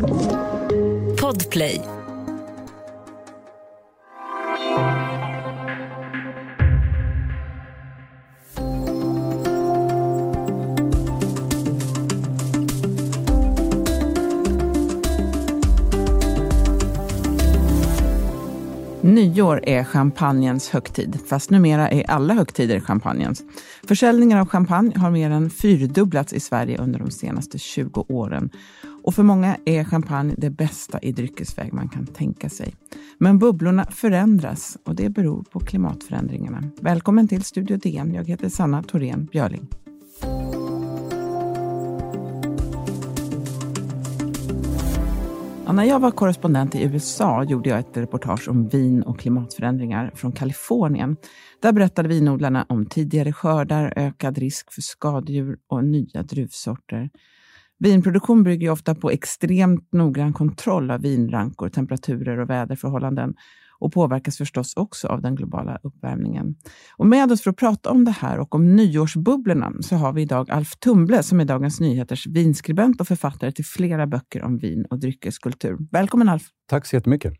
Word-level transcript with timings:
Podplay. 0.00 1.80
Nyår 19.02 19.60
är 19.62 19.84
champagnens 19.84 20.68
högtid, 20.68 21.18
fast 21.28 21.50
numera 21.50 21.88
är 21.88 22.10
alla 22.10 22.34
högtider 22.34 22.80
champagnens. 22.80 23.42
Försäljningen 23.88 24.38
av 24.38 24.48
champagne 24.48 24.98
har 24.98 25.10
mer 25.10 25.30
än 25.30 25.50
fyrdubblats 25.50 26.32
i 26.32 26.40
Sverige 26.40 26.78
under 26.78 26.98
de 26.98 27.10
senaste 27.10 27.58
20 27.58 28.04
åren. 28.08 28.50
Och 29.02 29.14
för 29.14 29.22
många 29.22 29.56
är 29.64 29.84
champagne 29.84 30.34
det 30.38 30.50
bästa 30.50 30.98
i 30.98 31.12
dryckesväg 31.12 31.72
man 31.72 31.88
kan 31.88 32.06
tänka 32.06 32.48
sig. 32.48 32.74
Men 33.18 33.38
bubblorna 33.38 33.84
förändras 33.90 34.78
och 34.84 34.94
det 34.94 35.10
beror 35.10 35.42
på 35.42 35.60
klimatförändringarna. 35.60 36.62
Välkommen 36.80 37.28
till 37.28 37.44
Studio 37.44 37.76
DN. 37.76 38.14
Jag 38.14 38.28
heter 38.28 38.48
Sanna 38.48 38.82
Thorén 38.82 39.24
Björling. 39.24 39.68
När 45.72 45.84
jag 45.84 46.00
var 46.00 46.10
korrespondent 46.10 46.74
i 46.74 46.82
USA 46.82 47.44
gjorde 47.44 47.70
jag 47.70 47.78
ett 47.78 47.96
reportage 47.96 48.48
om 48.48 48.68
vin 48.68 49.02
och 49.02 49.18
klimatförändringar 49.18 50.10
från 50.14 50.32
Kalifornien. 50.32 51.16
Där 51.60 51.72
berättade 51.72 52.08
vinodlarna 52.08 52.66
om 52.68 52.86
tidigare 52.86 53.32
skördar, 53.32 53.92
ökad 53.96 54.38
risk 54.38 54.72
för 54.72 54.82
skadedjur 54.82 55.56
och 55.68 55.84
nya 55.84 56.22
druvsorter. 56.22 57.10
Vinproduktion 57.82 58.42
bygger 58.42 58.70
ofta 58.70 58.94
på 58.94 59.10
extremt 59.10 59.92
noggrann 59.92 60.32
kontroll 60.32 60.90
av 60.90 61.00
vinrankor, 61.00 61.68
temperaturer 61.68 62.38
och 62.38 62.50
väderförhållanden 62.50 63.34
och 63.78 63.92
påverkas 63.92 64.36
förstås 64.36 64.76
också 64.76 65.08
av 65.08 65.22
den 65.22 65.34
globala 65.34 65.78
uppvärmningen. 65.82 66.54
Och 66.96 67.06
med 67.06 67.32
oss 67.32 67.42
för 67.42 67.50
att 67.50 67.56
prata 67.56 67.90
om 67.90 68.04
det 68.04 68.10
här 68.10 68.38
och 68.38 68.54
om 68.54 68.76
nyårsbubblorna 68.76 69.72
så 69.80 69.96
har 69.96 70.12
vi 70.12 70.22
idag 70.22 70.50
Alf 70.50 70.76
Tumble 70.76 71.22
som 71.22 71.40
är 71.40 71.44
Dagens 71.44 71.80
Nyheters 71.80 72.26
vinskribent 72.26 73.00
och 73.00 73.08
författare 73.08 73.52
till 73.52 73.64
flera 73.64 74.06
böcker 74.06 74.42
om 74.42 74.58
vin 74.58 74.86
och 74.90 74.98
dryckeskultur. 74.98 75.78
Välkommen 75.90 76.28
Alf! 76.28 76.42
Tack 76.68 76.86
så 76.86 76.96
jättemycket! 76.96 77.32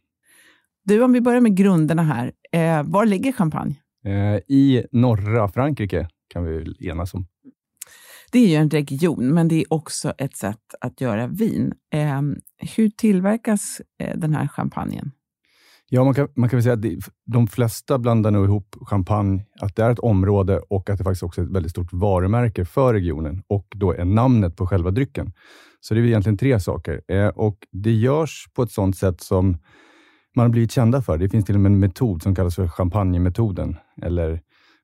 Du, 0.85 1.03
om 1.03 1.13
vi 1.13 1.20
börjar 1.20 1.41
med 1.41 1.57
grunderna 1.57 2.03
här. 2.03 2.33
Eh, 2.53 2.83
var 2.83 3.07
ligger 3.07 3.33
Champagne? 3.33 3.75
Eh, 4.05 4.57
I 4.57 4.87
norra 4.93 5.48
Frankrike 5.48 6.09
kan 6.29 6.45
vi 6.45 6.89
enas 6.89 7.15
om. 7.15 7.27
Det 8.33 8.39
är 8.39 8.49
ju 8.49 8.55
en 8.55 8.71
region, 8.71 9.35
men 9.35 9.49
det 9.49 9.55
är 9.55 9.73
också 9.73 10.13
ett 10.19 10.37
sätt 10.37 10.75
att 10.81 11.01
göra 11.01 11.27
vin. 11.27 11.73
Eh, 11.95 12.23
hur 12.77 12.89
tillverkas 12.89 13.81
eh, 13.99 14.19
den 14.19 14.35
här 14.35 14.49
champagnen? 14.49 15.11
Ja, 15.89 16.05
man 16.05 16.15
kan, 16.15 16.29
man 16.37 16.49
kan 16.49 16.57
väl 16.57 16.63
säga 16.63 16.75
att 16.75 16.83
det, 16.83 16.99
de 17.27 17.47
flesta 17.47 17.99
blandar 17.99 18.31
nog 18.31 18.45
ihop 18.45 18.77
champagne, 18.81 19.45
att 19.61 19.77
det 19.77 19.83
är 19.83 19.91
ett 19.91 19.99
område 19.99 20.59
och 20.59 20.91
att 20.91 20.99
det 20.99 21.05
faktiskt 21.05 21.23
också 21.23 21.41
är 21.41 21.45
ett 21.45 21.51
väldigt 21.51 21.71
stort 21.71 21.93
varumärke 21.93 22.65
för 22.65 22.95
regionen 22.95 23.43
och 23.49 23.67
då 23.75 23.93
är 23.93 24.05
namnet 24.05 24.57
på 24.57 24.67
själva 24.67 24.91
drycken. 24.91 25.33
Så 25.81 25.95
det 25.95 26.01
är 26.01 26.05
egentligen 26.05 26.39
tre 26.39 26.61
saker. 26.61 27.01
Eh, 27.09 27.29
och 27.29 27.59
Det 27.73 27.93
görs 27.93 28.47
på 28.55 28.63
ett 28.63 28.71
sådant 28.71 28.97
sätt 28.97 29.21
som 29.21 29.59
man 30.37 30.45
har 30.45 30.49
blivit 30.49 30.73
kända 30.73 31.03
för. 31.03 31.19
Det 31.19 31.29
finns 31.29 31.45
till 31.45 31.55
och 31.55 31.61
med 31.61 31.73
en 31.73 31.79
metod 31.79 32.23
som 32.23 32.35
kallas 32.35 32.55
för 32.55 32.69
champagnemetoden, 32.69 33.77
eller 34.03 34.41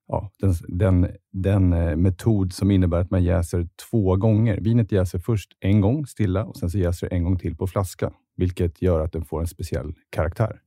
ja, 0.09 0.31
den, 0.39 0.55
den, 0.69 1.09
den 1.33 1.73
eh, 1.73 1.97
metod 1.97 2.53
som 2.53 2.71
innebär 2.71 3.01
att 3.01 3.11
man 3.11 3.25
jäser 3.25 3.69
två 3.91 4.17
gånger. 4.17 4.61
Vinet 4.61 4.93
jäser 4.93 5.19
först 5.19 5.57
en 5.61 5.81
gång 5.81 6.07
stilla 6.07 6.45
och 6.45 6.57
sen 6.57 6.71
så 6.71 6.79
jäser 6.79 7.09
det 7.09 7.17
en 7.17 7.25
gång 7.25 7.39
till 7.39 7.57
på 7.57 7.67
flaska, 7.67 8.13
vilket 8.37 8.83
gör 8.83 9.01
att 9.01 9.13
den 9.13 9.25
får 9.25 9.41
en 9.41 9.47
speciell 9.47 9.95
karaktär. 10.11 10.61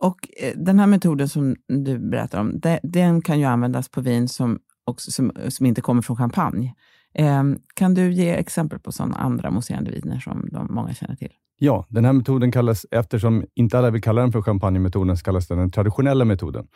Och 0.00 0.28
eh, 0.42 0.52
Den 0.56 0.78
här 0.78 0.86
metoden 0.86 1.28
som 1.28 1.56
du 1.68 1.98
berättar 1.98 2.40
om, 2.40 2.60
den 2.82 3.22
kan 3.22 3.38
ju 3.38 3.44
användas 3.44 3.88
på 3.88 4.00
vin 4.00 4.28
som, 4.28 4.58
också, 4.84 5.10
som, 5.10 5.32
som 5.48 5.66
inte 5.66 5.80
kommer 5.80 6.02
från 6.02 6.16
champagne. 6.16 6.74
Ehm, 7.14 7.58
kan 7.74 7.94
du 7.94 8.12
ge 8.12 8.30
exempel 8.30 8.78
på 8.78 8.92
sådana 8.92 9.16
andra 9.16 9.50
mousserande 9.50 9.90
viner 9.90 10.18
som 10.18 10.48
de 10.52 10.74
många 10.74 10.94
känner 10.94 11.16
till? 11.16 11.32
Ja, 11.62 11.86
den 11.88 12.04
här 12.04 12.12
metoden 12.12 12.52
kallas, 12.52 12.86
eftersom 12.90 13.44
inte 13.54 13.78
alla 13.78 13.90
vill 13.90 14.02
kalla 14.02 14.20
den 14.20 14.32
för 14.32 14.42
champagnemetoden, 14.42 15.16
så 15.16 15.24
kallas 15.24 15.48
den 15.48 15.58
den 15.58 15.70
traditionella 15.70 16.24
metoden. 16.24 16.66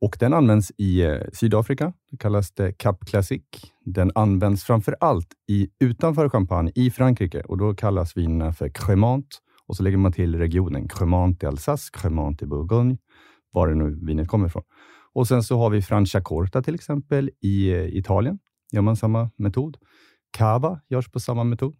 Och 0.00 0.16
Den 0.20 0.34
används 0.34 0.72
i 0.78 1.02
eh, 1.02 1.20
Sydafrika. 1.32 1.92
Det 2.10 2.16
kallas 2.16 2.52
det 2.52 2.72
Cap 2.72 3.04
Classique. 3.06 3.58
Den 3.84 4.12
används 4.14 4.64
framför 4.64 4.96
allt 5.00 5.28
i, 5.48 5.68
utanför 5.80 6.28
Champagne, 6.28 6.72
i 6.74 6.90
Frankrike. 6.90 7.40
och 7.40 7.58
Då 7.58 7.74
kallas 7.74 8.16
vinerna 8.16 8.52
för 8.52 8.68
Cremant 8.68 9.26
och 9.66 9.76
så 9.76 9.82
lägger 9.82 9.96
man 9.96 10.12
till 10.12 10.38
regionen 10.38 10.88
Cremant 10.88 11.42
i 11.42 11.46
Alsace, 11.46 11.90
Cremant 11.92 12.42
i 12.42 12.46
Bourgogne, 12.46 12.96
var 13.52 13.68
det 13.68 13.74
nu 13.74 13.98
vinet 14.06 14.28
kommer 14.28 14.46
ifrån. 14.46 14.62
Och 15.12 15.28
sen 15.28 15.42
så 15.42 15.58
har 15.58 15.70
vi 15.70 15.82
Franciacorta 15.82 16.62
till 16.62 16.74
exempel 16.74 17.30
i 17.40 17.70
eh, 17.70 17.96
Italien. 17.96 18.38
Gör 18.72 18.82
man 18.82 18.96
samma 18.96 19.30
metod. 19.36 19.76
Cava 20.30 20.80
görs 20.88 21.10
på 21.10 21.20
samma 21.20 21.44
metod. 21.44 21.76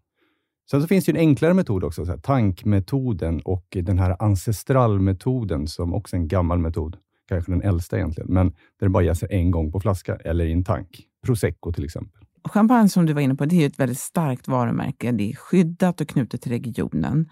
Sen 0.71 0.83
så 0.83 0.89
finns 0.89 1.05
det 1.05 1.13
en 1.13 1.17
enklare 1.17 1.55
metod 1.55 1.85
också, 1.85 2.05
så 2.05 2.11
här, 2.11 2.19
tankmetoden 2.19 3.41
och 3.41 3.67
den 3.71 3.99
här 3.99 4.17
ancestralmetoden 4.19 5.67
som 5.67 5.95
också 5.95 6.17
är 6.17 6.21
en 6.21 6.29
gammal 6.29 6.59
metod. 6.59 6.97
Kanske 7.29 7.53
den 7.53 7.63
äldsta 7.63 7.97
egentligen, 7.97 8.33
men 8.33 8.47
där 8.51 8.87
det 8.87 8.89
bara 8.89 9.03
jäser 9.03 9.33
en 9.33 9.51
gång 9.51 9.73
på 9.73 9.81
flaska 9.81 10.17
eller 10.17 10.45
i 10.45 10.53
en 10.53 10.65
tank. 10.65 11.03
Prosecco 11.27 11.73
till 11.73 11.85
exempel. 11.85 12.23
Champagne 12.49 12.89
som 12.89 13.07
du 13.07 13.13
var 13.13 13.21
inne 13.21 13.35
på, 13.35 13.45
det 13.45 13.63
är 13.63 13.67
ett 13.67 13.81
väldigt 13.81 13.99
starkt 13.99 14.49
varumärke. 14.49 15.13
Det 15.13 15.31
är 15.31 15.37
skyddat 15.37 16.01
och 16.01 16.09
knutet 16.09 16.43
till 16.43 16.53
regionen. 16.53 17.29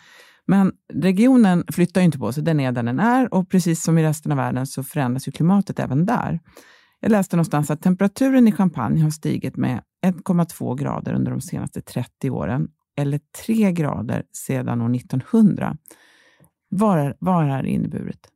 Men 0.47 0.72
regionen 0.93 1.65
flyttar 1.72 2.01
inte 2.01 2.19
på 2.19 2.33
sig, 2.33 2.43
den 2.43 2.61
är 2.61 2.72
där 2.72 2.83
den 2.83 3.01
är 3.01 3.34
och 3.34 3.51
precis 3.51 3.83
som 3.83 3.99
i 3.99 4.03
resten 4.03 4.33
av 4.33 4.39
världen 4.39 4.66
så 4.66 4.83
förändras 4.83 5.28
ju 5.28 5.33
klimatet 5.33 5.78
även 5.78 6.06
där. 6.06 6.41
Jag 7.01 7.11
läste 7.11 7.37
någonstans 7.37 7.71
att 7.71 7.83
temperaturen 7.83 8.49
i 8.49 8.53
Champagne 8.53 9.03
har 9.03 9.11
stigit 9.11 9.56
med 9.56 9.83
1,2 10.06 10.77
grader 10.77 11.15
under 11.15 11.31
de 11.31 11.41
senaste 11.41 11.81
30 11.81 12.31
åren, 12.31 12.69
eller 12.97 13.21
3 13.47 13.72
grader 13.72 14.22
sedan 14.32 14.82
år 14.82 14.94
1900. 14.97 15.77
Vad, 16.69 17.15
vad 17.19 17.34
har 17.34 17.62
det 17.62 17.69
inneburit? 17.69 18.28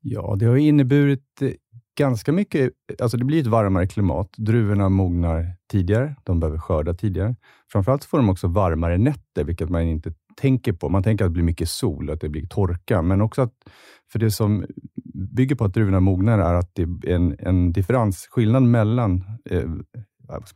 Ja, 0.00 0.36
det 0.38 0.46
har 0.46 0.56
inneburit 0.56 1.42
eh, 1.42 1.50
ganska 1.98 2.32
mycket. 2.32 2.72
Alltså 3.02 3.16
det 3.16 3.24
blir 3.24 3.40
ett 3.40 3.46
varmare 3.46 3.86
klimat. 3.86 4.32
Druvorna 4.36 4.88
mognar 4.88 5.56
tidigare. 5.70 6.16
De 6.22 6.40
behöver 6.40 6.58
skörda 6.58 6.94
tidigare. 6.94 7.36
Framförallt 7.72 8.04
får 8.04 8.18
de 8.18 8.28
också 8.28 8.48
varmare 8.48 8.98
nätter, 8.98 9.44
vilket 9.44 9.68
man 9.68 9.82
inte 9.82 10.12
tänker 10.36 10.72
på. 10.72 10.88
Man 10.88 11.02
tänker 11.02 11.24
att 11.24 11.30
det 11.30 11.32
blir 11.32 11.44
mycket 11.44 11.68
sol, 11.68 12.10
att 12.10 12.20
det 12.20 12.28
blir 12.28 12.46
torka, 12.46 13.02
men 13.02 13.20
också 13.20 13.42
att 13.42 13.54
för 14.12 14.18
det 14.18 14.30
som 14.30 14.66
bygger 15.14 15.56
på 15.56 15.64
att 15.64 15.74
druvorna 15.74 16.00
mognar 16.00 16.38
är 16.38 16.54
att 16.54 16.70
det 16.74 16.82
är 16.82 17.08
en, 17.08 17.36
en 17.38 17.72
differens, 17.72 18.26
skillnad 18.30 18.62
mellan 18.62 19.24
eh, 19.44 19.70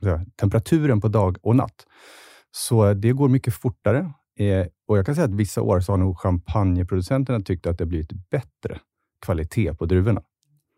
säga, 0.00 0.24
temperaturen 0.36 1.00
på 1.00 1.08
dag 1.08 1.36
och 1.42 1.56
natt. 1.56 1.86
Så 2.56 2.94
det 2.94 3.12
går 3.12 3.28
mycket 3.28 3.54
fortare. 3.54 3.98
Eh, 4.38 4.66
och 4.88 4.98
Jag 4.98 5.06
kan 5.06 5.14
säga 5.14 5.24
att 5.24 5.34
vissa 5.34 5.62
år 5.62 5.80
så 5.80 5.92
har 5.92 5.96
nog 5.96 6.18
champagneproducenterna 6.18 7.40
tyckt 7.40 7.66
att 7.66 7.78
det 7.78 7.86
blivit 7.86 8.12
bättre 8.30 8.78
kvalitet 9.24 9.74
på 9.74 9.86
druvorna. 9.86 10.22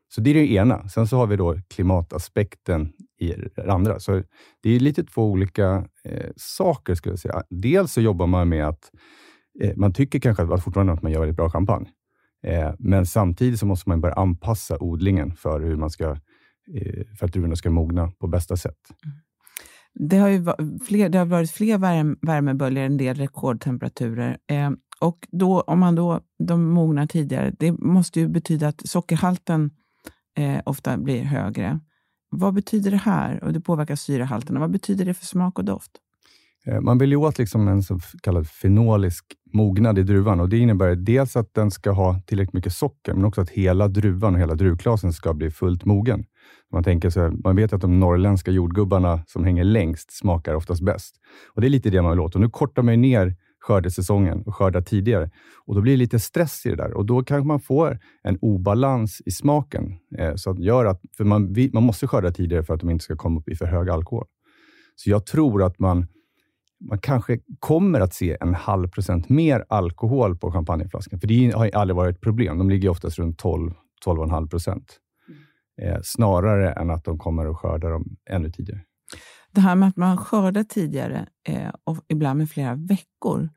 Så 0.08 0.20
det 0.20 0.30
är 0.30 0.34
det 0.34 0.52
ena. 0.52 0.88
Sen 0.88 1.06
så 1.06 1.16
har 1.16 1.26
vi 1.26 1.36
då 1.36 1.60
klimataspekten 1.68 2.92
i 3.20 3.34
det 3.56 3.72
andra. 3.72 4.00
Så 4.00 4.22
det 4.62 4.70
är 4.70 4.80
lite 4.80 5.04
två 5.04 5.24
olika 5.24 5.88
eh, 6.04 6.30
saker, 6.36 6.94
skulle 6.94 7.12
jag 7.12 7.18
säga. 7.18 7.42
Dels 7.50 7.92
så 7.92 8.00
jobbar 8.00 8.26
man 8.26 8.48
med 8.48 8.68
att 8.68 8.90
eh, 9.60 9.76
man 9.76 9.92
tycker 9.92 10.20
kanske 10.20 10.42
att, 10.42 10.64
fortfarande 10.64 10.92
att 10.92 11.02
man 11.02 11.12
gör 11.12 11.20
väldigt 11.20 11.36
bra 11.36 11.50
champagne. 11.50 11.88
Eh, 12.42 12.72
men 12.78 13.06
samtidigt 13.06 13.60
så 13.60 13.66
måste 13.66 13.88
man 13.88 14.00
börja 14.00 14.14
anpassa 14.14 14.78
odlingen 14.80 15.36
för, 15.36 15.60
hur 15.60 15.76
man 15.76 15.90
ska, 15.90 16.10
eh, 16.74 17.06
för 17.18 17.26
att 17.26 17.32
druvorna 17.32 17.56
ska 17.56 17.70
mogna 17.70 18.12
på 18.18 18.26
bästa 18.26 18.56
sätt. 18.56 18.78
Mm. 19.04 19.18
Det 19.94 20.16
har, 20.16 20.28
ju 20.28 20.44
fler, 20.88 21.08
det 21.08 21.18
har 21.18 21.26
varit 21.26 21.50
fler 21.50 21.78
värme, 21.78 22.16
värmeböljor, 22.22 22.84
en 22.84 22.96
del 22.96 23.16
rekordtemperaturer. 23.16 24.38
Eh, 24.50 24.70
och 25.00 25.28
då, 25.30 25.60
om 25.60 25.78
man 25.78 25.94
då, 25.94 26.20
de 26.38 26.70
mognar 26.70 27.06
tidigare, 27.06 27.54
det 27.58 27.72
måste 27.72 28.20
ju 28.20 28.28
betyda 28.28 28.68
att 28.68 28.88
sockerhalten 28.88 29.70
eh, 30.38 30.60
ofta 30.64 30.96
blir 30.98 31.22
högre. 31.22 31.80
Vad 32.30 32.54
betyder 32.54 32.90
det 32.90 32.96
här? 32.96 33.44
Och 33.44 33.52
det 33.52 33.60
påverkar 33.60 33.96
syrehalterna. 33.96 34.60
Vad 34.60 34.70
betyder 34.70 35.04
det 35.04 35.14
för 35.14 35.26
smak 35.26 35.58
och 35.58 35.64
doft? 35.64 35.90
Eh, 36.66 36.80
man 36.80 36.98
vill 36.98 37.10
ju 37.10 37.16
åt 37.16 37.38
liksom 37.38 37.68
en 37.68 37.82
så 37.82 38.00
kallad 38.22 38.48
fenolisk 38.48 39.24
mognad 39.52 39.98
i 39.98 40.02
druvan. 40.02 40.40
Och 40.40 40.48
det 40.48 40.58
innebär 40.58 40.96
dels 40.96 41.36
att 41.36 41.54
den 41.54 41.70
ska 41.70 41.90
ha 41.90 42.20
tillräckligt 42.26 42.54
mycket 42.54 42.72
socker, 42.72 43.14
men 43.14 43.24
också 43.24 43.40
att 43.40 43.50
hela 43.50 43.88
druvan 43.88 44.34
och 44.34 44.40
hela 44.40 44.54
druvklasen 44.54 45.12
ska 45.12 45.34
bli 45.34 45.50
fullt 45.50 45.84
mogen. 45.84 46.24
Man, 46.72 46.84
tänker 46.84 47.10
så 47.10 47.20
här, 47.20 47.32
man 47.44 47.56
vet 47.56 47.72
att 47.72 47.80
de 47.80 48.00
norrländska 48.00 48.50
jordgubbarna 48.50 49.20
som 49.26 49.44
hänger 49.44 49.64
längst 49.64 50.18
smakar 50.18 50.54
oftast 50.54 50.82
bäst. 50.82 51.16
Och 51.54 51.60
Det 51.60 51.66
är 51.66 51.70
lite 51.70 51.90
det 51.90 52.02
man 52.02 52.10
vill 52.10 52.20
åt. 52.20 52.34
Och 52.34 52.40
nu 52.40 52.50
kortar 52.50 52.82
man 52.82 53.00
ner 53.00 53.36
skördesäsongen 53.60 54.42
och 54.42 54.54
skördar 54.54 54.80
tidigare. 54.80 55.30
Och 55.66 55.74
Då 55.74 55.80
blir 55.80 55.92
det 55.92 55.98
lite 55.98 56.18
stress 56.18 56.66
i 56.66 56.70
det 56.70 56.76
där 56.76 56.92
och 56.92 57.06
då 57.06 57.22
kanske 57.22 57.46
man 57.46 57.60
får 57.60 57.98
en 58.22 58.38
obalans 58.40 59.22
i 59.26 59.30
smaken. 59.30 59.98
Eh, 60.18 60.34
så 60.34 60.50
att 60.50 60.58
gör 60.58 60.84
att, 60.84 61.00
för 61.16 61.24
man, 61.24 61.54
man 61.72 61.82
måste 61.82 62.06
skörda 62.06 62.30
tidigare 62.30 62.64
för 62.64 62.74
att 62.74 62.80
de 62.80 62.90
inte 62.90 63.04
ska 63.04 63.16
komma 63.16 63.40
upp 63.40 63.48
i 63.48 63.54
för 63.54 63.66
hög 63.66 63.90
alkohol. 63.90 64.26
Så 64.96 65.10
jag 65.10 65.26
tror 65.26 65.62
att 65.62 65.78
man 65.78 66.06
man 66.80 66.98
kanske 66.98 67.38
kommer 67.58 68.00
att 68.00 68.14
se 68.14 68.36
en 68.40 68.54
halv 68.54 68.88
procent 68.88 69.28
mer 69.28 69.64
alkohol 69.68 70.36
på 70.36 70.52
champagneflaskan. 70.52 71.20
För 71.20 71.26
det 71.26 71.50
har 71.54 71.70
aldrig 71.74 71.96
varit 71.96 72.16
ett 72.16 72.22
problem. 72.22 72.58
De 72.58 72.70
ligger 72.70 72.88
oftast 72.88 73.18
runt 73.18 73.38
12, 73.38 73.72
12,5 74.06 74.48
procent. 74.48 75.00
Eh, 75.82 75.98
snarare 76.02 76.72
än 76.72 76.90
att 76.90 77.04
de 77.04 77.18
kommer 77.18 77.46
att 77.46 77.56
skörda 77.56 77.88
dem 77.88 78.16
ännu 78.30 78.50
tidigare. 78.50 78.80
Det 79.52 79.60
här 79.60 79.74
med 79.74 79.88
att 79.88 79.96
man 79.96 80.16
skördar 80.16 80.62
tidigare, 80.62 81.28
eh, 81.48 81.70
och 81.84 81.96
ibland 82.08 82.38
med 82.38 82.50
flera 82.50 82.74
veckor, 82.74 83.48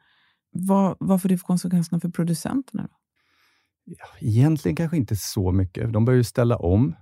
vad, 0.52 0.96
vad 1.00 1.22
får 1.22 1.30
det 1.30 1.38
för 1.38 1.46
konsekvenserna 1.46 2.00
för 2.00 2.10
producenterna? 2.10 2.84
Då? 2.84 2.96
Ja, 3.86 4.06
egentligen 4.20 4.76
kanske 4.76 4.98
inte 4.98 5.16
så 5.16 5.52
mycket. 5.52 5.94
De 5.94 6.06
börjar 6.06 6.18
ju 6.18 6.24
ställa 6.24 6.58
om. 6.58 6.96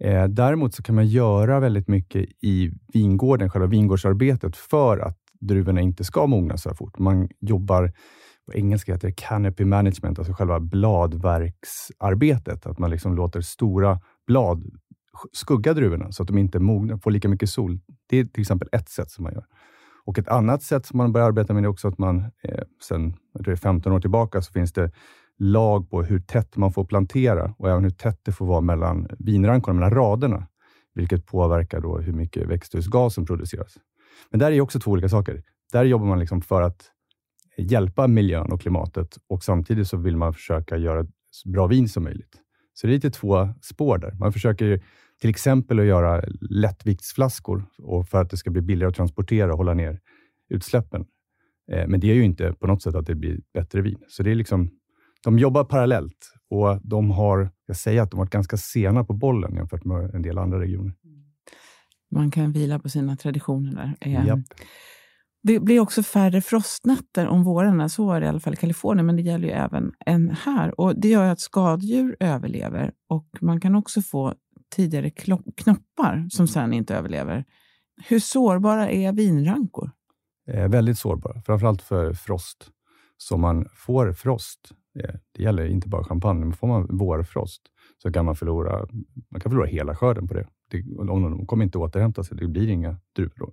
Eh, 0.00 0.24
däremot 0.24 0.74
så 0.74 0.82
kan 0.82 0.94
man 0.94 1.06
göra 1.06 1.60
väldigt 1.60 1.88
mycket 1.88 2.26
i 2.42 2.70
vingården, 2.92 3.50
själva 3.50 3.66
vingårdsarbetet, 3.66 4.56
för 4.56 4.98
att 4.98 5.18
druvorna 5.40 5.80
inte 5.80 6.04
ska 6.04 6.26
mogna 6.26 6.56
så 6.56 6.68
här 6.68 6.76
fort. 6.76 6.98
Man 6.98 7.28
jobbar, 7.40 7.92
på 8.46 8.54
engelska 8.54 8.92
heter 8.92 9.08
det 9.08 9.14
canopy 9.14 9.64
management, 9.64 10.18
alltså 10.18 10.34
själva 10.34 10.60
bladverksarbetet. 10.60 12.66
Att 12.66 12.78
man 12.78 12.90
liksom 12.90 13.16
låter 13.16 13.40
stora 13.40 14.00
blad 14.26 14.70
skugga 15.32 15.74
druvorna 15.74 16.12
så 16.12 16.22
att 16.22 16.26
de 16.26 16.38
inte 16.38 16.58
mognar, 16.58 16.96
får 16.96 17.10
lika 17.10 17.28
mycket 17.28 17.50
sol. 17.50 17.80
Det 18.06 18.18
är 18.18 18.24
till 18.24 18.40
exempel 18.40 18.68
ett 18.72 18.88
sätt 18.88 19.10
som 19.10 19.24
man 19.24 19.32
gör. 19.32 19.44
Och 20.04 20.18
Ett 20.18 20.28
annat 20.28 20.62
sätt 20.62 20.86
som 20.86 20.98
man 20.98 21.12
börjar 21.12 21.26
arbeta 21.26 21.54
med 21.54 21.64
är 21.64 21.68
också 21.68 21.88
att 21.88 21.98
man, 21.98 22.18
eh, 22.42 22.64
sen 22.82 23.14
15 23.56 23.92
år 23.92 24.00
tillbaka, 24.00 24.42
så 24.42 24.52
finns 24.52 24.72
det 24.72 24.92
lag 25.38 25.90
på 25.90 26.02
hur 26.02 26.20
tätt 26.20 26.56
man 26.56 26.72
får 26.72 26.84
plantera 26.84 27.54
och 27.58 27.70
även 27.70 27.82
hur 27.82 27.90
tätt 27.90 28.20
det 28.22 28.32
får 28.32 28.46
vara 28.46 28.60
mellan 28.60 29.08
vinrankorna, 29.18 29.74
mellan 29.74 29.90
raderna, 29.90 30.46
vilket 30.94 31.26
påverkar 31.26 31.80
då 31.80 31.98
hur 31.98 32.12
mycket 32.12 32.48
växthusgas 32.48 33.14
som 33.14 33.26
produceras. 33.26 33.74
Men 34.30 34.40
där 34.40 34.52
är 34.52 34.60
också 34.60 34.80
två 34.80 34.90
olika 34.90 35.08
saker. 35.08 35.42
Där 35.72 35.84
jobbar 35.84 36.06
man 36.06 36.18
liksom 36.18 36.42
för 36.42 36.62
att 36.62 36.90
hjälpa 37.58 38.06
miljön 38.06 38.52
och 38.52 38.60
klimatet 38.60 39.18
och 39.28 39.44
samtidigt 39.44 39.88
så 39.88 39.96
vill 39.96 40.16
man 40.16 40.34
försöka 40.34 40.76
göra 40.76 41.06
så 41.30 41.48
bra 41.48 41.66
vin 41.66 41.88
som 41.88 42.02
möjligt. 42.02 42.45
Så 42.80 42.86
det 42.86 42.90
är 42.90 42.94
lite 42.94 43.10
två 43.10 43.48
spår 43.62 43.98
där. 43.98 44.12
Man 44.12 44.32
försöker 44.32 44.82
till 45.20 45.30
exempel 45.30 45.78
att 45.78 45.86
göra 45.86 46.24
lättviktsflaskor 46.50 47.64
och 47.78 48.08
för 48.08 48.20
att 48.20 48.30
det 48.30 48.36
ska 48.36 48.50
bli 48.50 48.62
billigare 48.62 48.88
att 48.88 48.96
transportera 48.96 49.52
och 49.52 49.58
hålla 49.58 49.74
ner 49.74 50.00
utsläppen. 50.48 51.04
Eh, 51.72 51.86
men 51.86 52.00
det 52.00 52.10
är 52.10 52.14
ju 52.14 52.24
inte 52.24 52.52
på 52.52 52.66
något 52.66 52.82
sätt 52.82 52.94
att 52.94 53.06
det 53.06 53.14
blir 53.14 53.40
bättre 53.54 53.80
vin. 53.80 53.98
Så 54.08 54.22
det 54.22 54.30
är 54.30 54.34
liksom, 54.34 54.70
de 55.24 55.38
jobbar 55.38 55.64
parallellt 55.64 56.32
och 56.50 56.80
de 56.82 57.10
har, 57.10 57.50
jag 57.66 57.76
säger 57.76 58.02
att 58.02 58.10
de 58.10 58.18
varit 58.18 58.30
ganska 58.30 58.56
sena 58.56 59.04
på 59.04 59.12
bollen 59.12 59.54
jämfört 59.54 59.84
med 59.84 60.14
en 60.14 60.22
del 60.22 60.38
andra 60.38 60.60
regioner. 60.60 60.94
Man 62.10 62.30
kan 62.30 62.52
vila 62.52 62.78
på 62.78 62.88
sina 62.88 63.16
traditioner 63.16 63.72
där. 63.72 63.94
Eh, 64.00 64.26
Japp. 64.26 64.38
Det 65.42 65.60
blir 65.60 65.80
också 65.80 66.02
färre 66.02 66.40
frostnätter 66.40 67.26
om 67.26 67.44
vårarna. 67.44 67.88
Så 67.88 68.12
är 68.12 68.20
det 68.20 68.26
i 68.26 68.28
alla 68.28 68.40
fall 68.40 68.52
i 68.52 68.56
Kalifornien, 68.56 69.06
men 69.06 69.16
det 69.16 69.22
gäller 69.22 69.48
ju 69.48 69.54
även 69.54 69.92
en 70.06 70.30
här. 70.30 70.80
Och 70.80 71.00
Det 71.00 71.08
gör 71.08 71.24
att 71.24 71.40
skadedjur 71.40 72.16
överlever 72.20 72.92
och 73.08 73.28
man 73.40 73.60
kan 73.60 73.74
också 73.74 74.02
få 74.02 74.34
tidigare 74.76 75.10
knoppar 75.56 76.26
som 76.30 76.48
sen 76.48 76.72
inte 76.72 76.94
överlever. 76.94 77.44
Hur 78.08 78.18
sårbara 78.18 78.90
är 78.90 79.12
vinrankor? 79.12 79.90
Eh, 80.48 80.68
väldigt 80.68 80.98
sårbara, 80.98 81.40
framförallt 81.40 81.82
för 81.82 82.12
frost. 82.12 82.70
Så 83.16 83.34
om 83.34 83.40
man 83.40 83.66
får 83.74 84.12
frost, 84.12 84.72
eh, 84.98 85.14
det 85.32 85.42
gäller 85.42 85.66
inte 85.66 85.88
bara 85.88 86.04
champagne, 86.04 86.44
men 86.44 86.52
får 86.52 86.68
man 86.68 86.96
vårfrost 86.98 87.62
så 88.02 88.12
kan 88.12 88.24
man 88.24 88.36
förlora, 88.36 88.86
man 89.30 89.40
kan 89.40 89.50
förlora 89.50 89.66
hela 89.66 89.96
skörden 89.96 90.28
på 90.28 90.34
det. 90.34 90.46
det 90.70 90.82
de 91.06 91.46
kommer 91.46 91.64
inte 91.64 91.78
återhämta 91.78 92.24
sig, 92.24 92.36
det 92.36 92.48
blir 92.48 92.68
inga 92.68 92.96
druvor 93.16 93.34
då. 93.36 93.52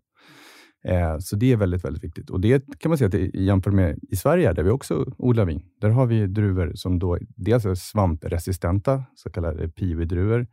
Eh, 0.84 1.18
så 1.20 1.36
det 1.36 1.52
är 1.52 1.58
väldigt, 1.58 1.86
väldigt 1.86 2.04
viktigt. 2.04 2.30
Och 2.30 2.42
Det 2.42 2.80
kan 2.80 2.90
man 2.90 2.98
säga 2.98 3.08
att 3.08 3.36
jämfört 3.36 3.74
med 3.74 4.00
i 4.10 4.16
Sverige, 4.16 4.54
där 4.54 4.64
vi 4.64 4.70
också 4.70 5.06
odlar 5.18 5.46
vin, 5.46 5.64
där 5.82 5.90
har 5.90 6.06
vi 6.06 6.28
druvor 6.28 6.72
som 6.76 7.00
då 7.00 7.18
dels 7.36 7.66
är 7.66 7.76
svampresistenta, 7.76 9.04
så 9.16 9.30
kallade 9.30 9.68
piwi-druvor, 9.68 10.48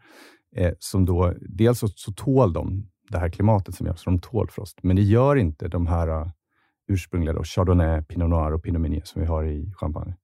eh, 0.56 0.72
som 0.78 1.04
då, 1.04 1.34
dels 1.40 1.78
så, 1.78 1.88
så 1.88 2.12
tål 2.12 2.52
de 2.52 2.86
det 3.10 3.18
här 3.18 3.28
klimatet 3.28 3.74
som 3.74 3.86
gör 3.86 3.94
så 3.94 4.10
de 4.10 4.18
tål 4.18 4.48
frost, 4.50 4.78
men 4.82 4.96
det 4.96 5.02
gör 5.02 5.36
inte 5.36 5.68
de 5.68 5.86
här 5.86 6.08
uh, 6.08 6.28
ursprungliga 6.88 7.34
då, 7.34 7.44
Chardonnay, 7.44 8.02
Pinot 8.02 8.30
Noir 8.30 8.52
och 8.52 8.62
Pinot 8.62 8.80
Meunier 8.80 9.02
som 9.04 9.22
vi 9.22 9.28
har 9.28 9.44
i 9.44 9.72
Champagne. 9.76 10.14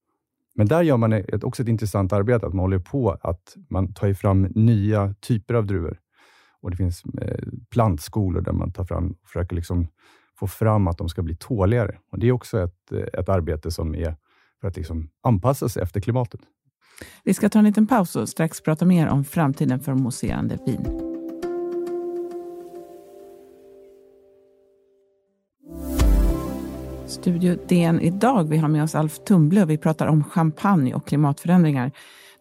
Men 0.54 0.66
där 0.66 0.82
gör 0.82 0.96
man 0.96 1.12
ett, 1.12 1.44
också 1.44 1.62
ett 1.62 1.68
intressant 1.68 2.12
arbete, 2.12 2.46
att 2.46 2.54
man 2.54 2.64
håller 2.64 2.78
på 2.78 3.10
att 3.20 3.56
man 3.70 3.94
tar 3.94 4.14
fram 4.14 4.42
nya 4.42 5.14
typer 5.20 5.54
av 5.54 5.66
druvor. 5.66 5.98
Och 6.66 6.70
Det 6.70 6.76
finns 6.76 7.04
eh, 7.04 7.38
plantskolor 7.70 8.40
där 8.40 8.52
man 8.52 8.72
tar 8.72 8.84
fram 8.84 9.10
och 9.10 9.28
försöker 9.28 9.56
liksom 9.56 9.88
få 10.38 10.46
fram 10.46 10.88
att 10.88 10.98
de 10.98 11.08
ska 11.08 11.22
bli 11.22 11.36
tåligare. 11.36 11.98
Och 12.12 12.18
Det 12.18 12.28
är 12.28 12.32
också 12.32 12.62
ett, 12.62 12.92
eh, 12.92 13.20
ett 13.20 13.28
arbete 13.28 13.70
som 13.70 13.94
är 13.94 14.16
för 14.60 14.68
att 14.68 14.76
liksom 14.76 15.10
anpassa 15.22 15.68
sig 15.68 15.82
efter 15.82 16.00
klimatet. 16.00 16.40
Vi 17.24 17.34
ska 17.34 17.48
ta 17.48 17.58
en 17.58 17.64
liten 17.64 17.86
paus 17.86 18.16
och 18.16 18.28
strax 18.28 18.60
prata 18.60 18.84
mer 18.84 19.08
om 19.08 19.24
framtiden 19.24 19.80
för 19.80 19.94
mousserande 19.94 20.58
vin. 20.66 20.86
Studio 27.06 27.58
DN 27.68 28.00
idag. 28.00 28.48
Vi 28.48 28.56
har 28.56 28.68
med 28.68 28.82
oss 28.82 28.94
Alf 28.94 29.18
Tumble 29.18 29.62
och 29.62 29.70
vi 29.70 29.78
pratar 29.78 30.06
om 30.06 30.24
champagne 30.24 30.94
och 30.94 31.06
klimatförändringar. 31.06 31.92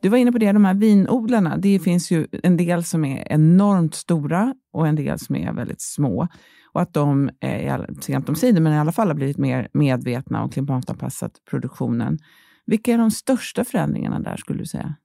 Du 0.05 0.09
var 0.09 0.17
inne 0.17 0.31
på 0.31 0.37
det, 0.37 0.51
de 0.51 0.65
här 0.65 0.73
vinodlarna. 0.73 1.57
Det 1.57 1.79
finns 1.79 2.11
ju 2.11 2.27
en 2.43 2.57
del 2.57 2.83
som 2.83 3.05
är 3.05 3.31
enormt 3.31 3.95
stora 3.95 4.55
och 4.73 4.87
en 4.87 4.95
del 4.95 5.19
som 5.19 5.35
är 5.35 5.53
väldigt 5.53 5.81
små. 5.81 6.27
Och 6.73 6.81
att 6.81 6.93
de, 6.93 7.29
är, 7.39 8.01
sent 8.01 8.29
omsider, 8.29 8.61
men 8.61 8.73
i 8.73 8.77
alla 8.77 8.91
fall 8.91 9.07
har 9.07 9.15
blivit 9.15 9.37
mer 9.37 9.67
medvetna 9.73 10.43
och 10.43 10.53
klimatanpassat 10.53 11.31
produktionen. 11.49 12.19
Vilka 12.65 12.93
är 12.93 12.97
de 12.97 13.11
största 13.11 13.63
förändringarna 13.63 14.19
där, 14.19 14.37
skulle 14.37 14.59
du 14.59 14.65
säga? 14.65 14.95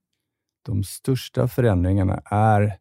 De 0.66 0.84
största 0.84 1.48
förändringarna 1.48 2.20
är 2.24 2.72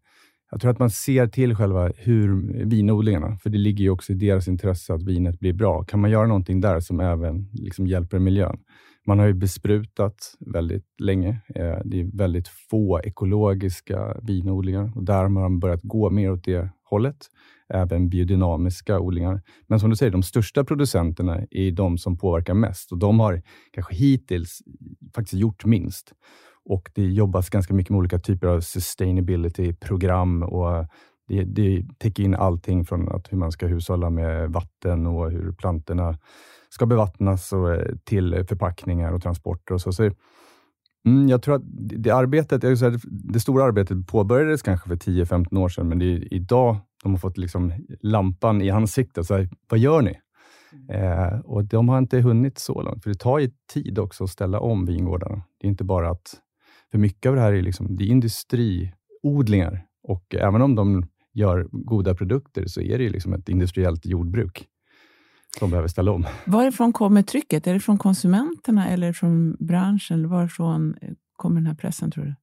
jag 0.51 0.61
tror 0.61 0.71
att 0.71 0.79
man 0.79 0.89
ser 0.89 1.27
till 1.27 1.55
själva 1.55 1.91
hur 1.97 2.53
vinodlingarna, 2.65 3.37
för 3.37 3.49
det 3.49 3.57
ligger 3.57 3.83
ju 3.83 3.89
också 3.89 4.13
i 4.13 4.15
deras 4.15 4.47
intresse 4.47 4.93
att 4.93 5.03
vinet 5.03 5.39
blir 5.39 5.53
bra. 5.53 5.83
Kan 5.83 5.99
man 5.99 6.11
göra 6.11 6.27
någonting 6.27 6.61
där 6.61 6.79
som 6.79 6.99
även 6.99 7.49
liksom 7.53 7.87
hjälper 7.87 8.19
miljön? 8.19 8.57
Man 9.07 9.19
har 9.19 9.25
ju 9.25 9.33
besprutat 9.33 10.35
väldigt 10.39 10.85
länge. 10.99 11.29
Eh, 11.55 11.77
det 11.85 11.99
är 11.99 12.17
väldigt 12.17 12.47
få 12.47 13.01
ekologiska 13.03 14.17
vinodlingar 14.23 14.91
och 14.95 15.03
där 15.03 15.21
har 15.21 15.29
man 15.29 15.59
börjat 15.59 15.81
gå 15.83 16.09
mer 16.09 16.31
åt 16.31 16.43
det 16.43 16.69
hållet. 16.83 17.17
Även 17.73 18.09
biodynamiska 18.09 18.99
odlingar. 18.99 19.41
Men 19.67 19.79
som 19.79 19.89
du 19.89 19.95
säger, 19.95 20.11
de 20.11 20.23
största 20.23 20.63
producenterna 20.63 21.41
är 21.51 21.71
de 21.71 21.97
som 21.97 22.17
påverkar 22.17 22.53
mest 22.53 22.91
och 22.91 22.97
de 22.97 23.19
har 23.19 23.41
kanske 23.71 23.95
hittills 23.95 24.59
faktiskt 25.15 25.41
gjort 25.41 25.65
minst. 25.65 26.13
Och 26.65 26.91
Det 26.95 27.03
jobbas 27.03 27.49
ganska 27.49 27.73
mycket 27.73 27.89
med 27.89 27.97
olika 27.97 28.19
typer 28.19 28.47
av 28.47 28.59
sustainability-program 28.59 30.43
och 30.43 30.85
det, 31.27 31.43
det 31.43 31.85
täcker 31.97 32.23
in 32.23 32.35
allting 32.35 32.85
från 32.85 33.09
att 33.09 33.33
hur 33.33 33.37
man 33.37 33.51
ska 33.51 33.67
hushålla 33.67 34.09
med 34.09 34.49
vatten 34.49 35.07
och 35.07 35.31
hur 35.31 35.51
plantorna 35.51 36.17
ska 36.69 36.85
bevattnas 36.85 37.53
och 37.53 37.73
eh, 37.73 37.95
till 38.03 38.45
förpackningar 38.49 39.13
och 39.13 39.21
transporter. 39.21 39.73
och 39.73 39.81
så. 39.81 39.91
så 39.91 40.11
mm, 41.05 41.29
jag 41.29 41.41
tror 41.41 41.55
att 41.55 41.61
det, 41.97 42.11
arbetet, 42.11 42.63
jag 42.63 42.77
säga, 42.77 42.99
det 43.03 43.39
stora 43.39 43.63
arbetet 43.63 44.07
påbörjades 44.07 44.61
kanske 44.61 44.87
för 44.89 44.95
10-15 44.95 45.57
år 45.59 45.69
sedan, 45.69 45.89
men 45.89 45.99
det 45.99 46.05
är 46.05 46.33
idag 46.33 46.77
de 47.03 47.11
har 47.11 47.19
fått 47.19 47.37
liksom 47.37 47.73
lampan 48.01 48.61
i 48.61 48.69
ansiktet. 48.69 49.25
Så 49.25 49.35
här, 49.35 49.49
vad 49.69 49.79
gör 49.79 50.01
ni? 50.01 50.19
Eh, 50.89 51.39
och 51.39 51.65
De 51.65 51.89
har 51.89 51.97
inte 51.97 52.19
hunnit 52.19 52.59
så 52.59 52.81
långt, 52.81 53.03
för 53.03 53.09
det 53.09 53.19
tar 53.19 53.39
ju 53.39 53.51
tid 53.73 53.99
också 53.99 54.23
att 54.23 54.29
ställa 54.29 54.59
om 54.59 54.85
vingårdarna. 54.85 55.41
Det 55.59 55.67
är 55.67 55.69
inte 55.69 55.83
bara 55.83 56.09
att... 56.09 56.35
För 56.91 56.97
mycket 56.97 57.29
av 57.29 57.35
det 57.35 57.41
här 57.41 57.53
är, 57.53 57.61
liksom, 57.61 57.95
det 57.95 58.03
är 58.03 58.07
industriodlingar 58.07 59.85
och 60.03 60.35
även 60.35 60.61
om 60.61 60.75
de 60.75 61.05
gör 61.33 61.67
goda 61.71 62.15
produkter 62.15 62.65
så 62.65 62.81
är 62.81 62.97
det 62.97 63.09
liksom 63.09 63.33
ett 63.33 63.49
industriellt 63.49 64.05
jordbruk 64.05 64.67
som 65.59 65.69
behöver 65.69 65.87
ställa 65.87 66.11
om. 66.11 66.25
Varifrån 66.45 66.93
kommer 66.93 67.21
trycket? 67.21 67.67
Är 67.67 67.73
det 67.73 67.79
från 67.79 67.97
konsumenterna 67.97 68.89
eller 68.89 69.13
från 69.13 69.57
branschen? 69.59 70.29
Varifrån 70.29 70.95
kommer 71.35 71.55
den 71.55 71.67
här 71.67 71.75
pressen, 71.75 72.11
tror 72.11 72.25
du? 72.25 72.35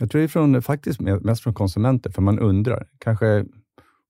Jag 0.00 0.10
tror 0.10 0.18
det 0.18 0.24
är 0.24 0.28
från, 0.28 0.62
faktiskt 0.62 1.00
mest 1.00 1.42
från 1.42 1.54
konsumenter, 1.54 2.10
för 2.10 2.22
man 2.22 2.38
undrar. 2.38 2.88
Kanske, 2.98 3.44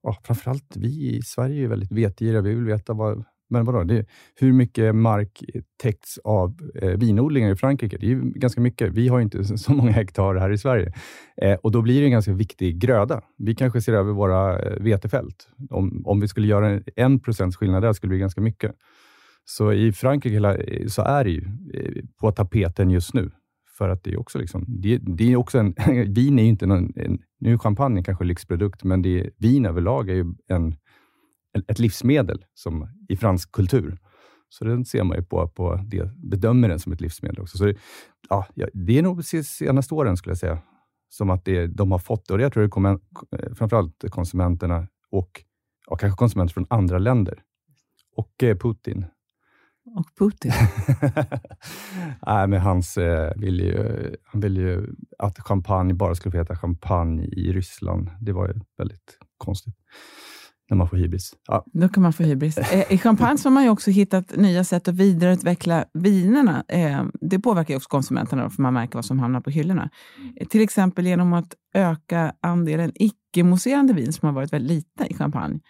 oh, 0.02 0.16
framförallt 0.24 0.76
vi 0.76 1.16
i 1.16 1.22
Sverige 1.22 1.64
är 1.64 1.68
väldigt 1.68 1.92
vetgiriga. 1.92 2.40
Vi 2.40 2.54
vill 2.54 2.64
veta 2.64 2.92
vad, 2.92 3.24
men 3.50 3.64
vadå, 3.64 3.84
det, 3.84 4.06
hur 4.34 4.52
mycket 4.52 4.94
mark 4.94 5.44
täcks 5.82 6.18
av 6.24 6.70
eh, 6.74 6.90
vinodlingar 6.90 7.52
i 7.52 7.56
Frankrike? 7.56 7.96
Det 7.98 8.06
är 8.06 8.10
ju 8.10 8.20
ganska 8.22 8.60
mycket. 8.60 8.92
Vi 8.92 9.08
har 9.08 9.20
inte 9.20 9.44
så 9.58 9.72
många 9.72 9.90
hektar 9.90 10.34
här 10.34 10.50
i 10.50 10.58
Sverige 10.58 10.92
eh, 11.42 11.54
och 11.54 11.72
då 11.72 11.82
blir 11.82 12.00
det 12.00 12.06
en 12.06 12.12
ganska 12.12 12.32
viktig 12.32 12.78
gröda. 12.78 13.22
Vi 13.38 13.54
kanske 13.54 13.80
ser 13.80 13.92
över 13.92 14.12
våra 14.12 14.58
eh, 14.58 14.82
vetefält. 14.82 15.48
Om, 15.70 16.02
om 16.06 16.20
vi 16.20 16.28
skulle 16.28 16.46
göra 16.46 16.80
en 16.96 17.20
procents 17.20 17.56
skillnad 17.56 17.82
där 17.82 17.92
skulle 17.92 18.08
det 18.08 18.14
bli 18.14 18.18
ganska 18.18 18.40
mycket. 18.40 18.74
Så 19.44 19.72
i 19.72 19.92
Frankrike 19.92 20.36
eh, 20.36 20.86
så 20.86 21.02
är 21.02 21.24
det 21.24 21.30
ju 21.30 21.44
eh, 21.74 22.04
på 22.20 22.32
tapeten 22.32 22.90
just 22.90 23.14
nu. 23.14 23.30
För 23.78 23.88
att 23.88 24.04
det 24.04 24.12
är 24.12 24.20
också 24.20 24.38
liksom, 24.38 24.64
det, 24.68 24.98
det 24.98 25.32
är 25.32 25.36
också 25.36 25.58
en, 25.58 25.74
vin 26.14 26.38
är 26.38 26.42
ju 26.42 26.48
inte 26.48 26.66
någon, 26.66 26.92
en, 26.96 27.18
nu 27.40 27.52
är 27.52 27.58
champagne 27.58 28.02
kanske 28.02 28.24
en 28.24 28.28
lyxprodukt, 28.28 28.84
men 28.84 29.02
det, 29.02 29.30
vin 29.38 29.66
överlag 29.66 30.08
är 30.08 30.14
ju 30.14 30.34
en 30.48 30.76
ett 31.68 31.78
livsmedel 31.78 32.44
som 32.54 32.88
i 33.08 33.16
fransk 33.16 33.52
kultur. 33.52 33.98
Så 34.48 34.64
den 34.64 34.84
ser 34.84 35.04
man 35.04 35.16
ju 35.16 35.24
på, 35.24 35.48
på 35.48 35.80
det, 35.86 36.10
bedömer 36.16 36.68
den 36.68 36.78
som 36.78 36.92
ett 36.92 37.00
livsmedel 37.00 37.40
också. 37.40 37.58
Så 37.58 37.64
det, 37.64 37.76
ja, 38.28 38.46
det 38.72 38.98
är 38.98 39.02
nog 39.02 39.16
de 39.16 39.42
senaste 39.42 39.94
åren, 39.94 40.16
skulle 40.16 40.30
jag 40.30 40.38
säga, 40.38 40.58
som 41.08 41.30
att 41.30 41.44
det, 41.44 41.66
de 41.66 41.92
har 41.92 41.98
fått 41.98 42.28
det. 42.28 42.34
Och 42.34 42.40
jag 42.40 42.52
tror 42.52 42.62
det 42.62 42.68
kommer 42.68 42.98
framförallt 43.54 44.04
konsumenterna 44.10 44.86
och 45.10 45.44
ja, 45.86 45.96
kanske 45.96 46.16
konsumenter 46.16 46.54
från 46.54 46.66
andra 46.70 46.98
länder. 46.98 47.42
Och 48.16 48.42
eh, 48.42 48.56
Putin. 48.56 49.06
Och 49.96 50.06
Putin? 50.18 50.52
Nej, 52.26 52.48
men 52.48 52.60
hans 52.60 52.96
eh, 52.96 53.32
vill 53.36 53.60
ju, 53.60 54.16
han 54.24 54.40
ville 54.40 54.60
ju 54.60 54.94
att 55.18 55.38
champagne 55.38 55.94
bara 55.94 56.14
skulle 56.14 56.32
få 56.32 56.38
heta 56.38 56.56
champagne 56.56 57.24
i 57.24 57.52
Ryssland. 57.52 58.10
Det 58.20 58.32
var 58.32 58.48
ju 58.48 58.54
väldigt 58.78 59.18
konstigt 59.38 59.76
när 60.70 60.76
man 60.76 60.88
får 60.88 60.96
hybris. 60.96 61.32
Ja. 61.48 61.64
Då 61.72 61.88
kan 61.88 62.02
man 62.02 62.12
få 62.12 62.22
hybris. 62.22 62.58
Eh, 62.58 62.92
I 62.92 62.98
champagne 62.98 63.38
har 63.44 63.50
man 63.50 63.62
ju 63.62 63.70
också 63.70 63.90
hittat 63.90 64.36
nya 64.36 64.64
sätt 64.64 64.88
att 64.88 64.94
vidareutveckla 64.94 65.84
vinerna. 65.94 66.64
Eh, 66.68 67.04
det 67.20 67.38
påverkar 67.38 67.74
ju 67.74 67.76
också 67.76 67.88
konsumenterna, 67.88 68.50
för 68.50 68.62
man 68.62 68.74
märker 68.74 68.94
vad 68.94 69.04
som 69.04 69.18
hamnar 69.18 69.40
på 69.40 69.50
hyllorna. 69.50 69.90
Eh, 70.36 70.46
till 70.48 70.62
exempel 70.62 71.06
genom 71.06 71.32
att 71.32 71.54
öka 71.74 72.32
andelen 72.42 72.92
icke-mousserande 72.94 73.92
vin, 73.92 74.12
som 74.12 74.26
har 74.26 74.34
varit 74.34 74.52
väldigt 74.52 74.70
liten 74.70 75.06
i 75.06 75.14
champagne. 75.14 75.60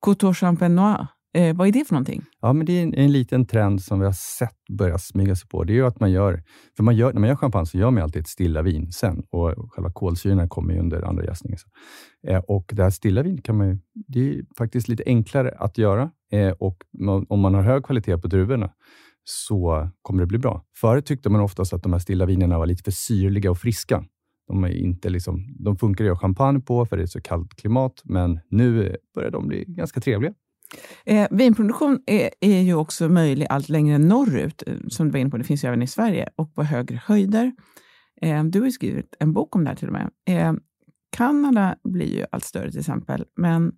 Couture 0.00 0.34
Champenois 0.34 1.06
Eh, 1.34 1.56
vad 1.56 1.68
är 1.68 1.72
det 1.72 1.84
för 1.84 1.94
någonting? 1.94 2.22
Ja, 2.40 2.52
men 2.52 2.66
det 2.66 2.72
är 2.72 2.82
en, 2.82 2.94
en, 2.94 3.12
liten 3.12 3.46
trend 3.46 3.82
som 3.82 3.98
vi 3.98 4.04
har 4.04 4.12
sett 4.12 4.56
börja 4.78 4.98
smyga 4.98 5.36
sig 5.36 5.48
på. 5.48 5.64
Det 5.64 5.72
är 5.72 5.74
ju 5.74 5.86
att 5.86 6.00
man 6.00 6.10
gör, 6.10 6.42
för 6.76 6.82
man 6.82 6.96
gör, 6.96 7.12
när 7.12 7.20
man 7.20 7.28
gör 7.28 7.36
champagne 7.36 7.66
så 7.66 7.78
gör 7.78 7.90
man 7.90 8.02
alltid 8.02 8.22
ett 8.22 8.28
stilla 8.28 8.62
vin 8.62 8.92
sen 8.92 9.22
och 9.30 9.72
själva 9.72 9.92
kolsyrorna 9.92 10.48
kommer 10.48 10.74
ju 10.74 10.80
under 10.80 11.02
andra 11.02 11.24
jäsningen. 11.24 11.58
Eh, 12.28 12.38
och 12.38 12.70
det 12.72 12.82
här 12.82 12.90
stilla 12.90 13.22
vin 13.22 13.42
kan 13.42 13.56
man 13.56 13.68
ju, 13.68 13.78
det 13.94 14.28
är 14.28 14.44
faktiskt 14.58 14.88
lite 14.88 15.02
enklare 15.06 15.54
att 15.58 15.78
göra 15.78 16.10
eh, 16.32 16.50
och 16.50 16.76
man, 16.98 17.26
om 17.28 17.40
man 17.40 17.54
har 17.54 17.62
hög 17.62 17.84
kvalitet 17.84 18.18
på 18.18 18.28
druvorna 18.28 18.70
så 19.24 19.88
kommer 20.02 20.20
det 20.20 20.26
bli 20.26 20.38
bra. 20.38 20.64
Förut 20.76 21.06
tyckte 21.06 21.30
man 21.30 21.40
oftast 21.40 21.72
att 21.72 21.82
de 21.82 21.92
här 21.92 22.00
stilla 22.00 22.26
vinerna 22.26 22.58
var 22.58 22.66
lite 22.66 22.82
för 22.82 22.90
syrliga 22.90 23.50
och 23.50 23.58
friska. 23.58 24.04
De, 24.48 24.64
är 24.64 24.68
inte 24.68 25.10
liksom, 25.10 25.56
de 25.58 25.76
funkar 25.76 26.04
att 26.04 26.06
göra 26.06 26.18
champagne 26.18 26.60
på 26.60 26.86
för 26.86 26.96
det 26.96 27.02
är 27.02 27.06
så 27.06 27.20
kallt 27.20 27.54
klimat, 27.54 28.02
men 28.04 28.40
nu 28.50 28.96
börjar 29.14 29.30
de 29.30 29.48
bli 29.48 29.64
ganska 29.68 30.00
trevliga. 30.00 30.34
Eh, 31.04 31.28
vinproduktion 31.30 32.02
är, 32.06 32.30
är, 32.40 32.60
ju 32.60 32.74
också 32.74 33.08
möjlig 33.08 33.46
allt 33.50 33.68
längre 33.68 33.98
norrut, 33.98 34.62
eh, 34.66 34.74
som 34.88 35.06
du 35.06 35.12
var 35.12 35.18
inne 35.18 35.30
på. 35.30 35.36
Det 35.36 35.44
finns 35.44 35.64
ju 35.64 35.68
även 35.68 35.82
i 35.82 35.86
Sverige 35.86 36.28
och 36.36 36.54
på 36.54 36.62
högre 36.62 37.00
höjder. 37.04 37.52
Eh, 38.22 38.44
du 38.44 38.58
har 38.58 38.66
ju 38.66 38.72
skrivit 38.72 39.14
en 39.18 39.32
bok 39.32 39.56
om 39.56 39.64
det 39.64 39.70
här 39.70 39.76
till 39.76 39.88
och 39.88 39.92
med. 39.92 40.10
Eh, 40.28 40.52
Kanada 41.16 41.76
blir 41.84 42.18
ju 42.18 42.26
allt 42.32 42.44
större 42.44 42.70
till 42.70 42.80
exempel, 42.80 43.24
men 43.36 43.72